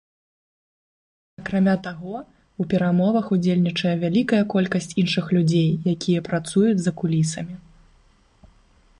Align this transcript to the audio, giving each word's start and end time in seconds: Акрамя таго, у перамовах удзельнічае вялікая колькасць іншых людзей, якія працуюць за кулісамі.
Акрамя 1.41 1.73
таго, 1.87 2.15
у 2.63 2.65
перамовах 2.71 3.25
удзельнічае 3.35 3.91
вялікая 4.03 4.39
колькасць 4.53 4.89
іншых 5.03 5.25
людзей, 5.37 5.67
якія 5.93 6.19
працуюць 6.29 6.79
за 6.87 6.91
кулісамі. 7.03 7.55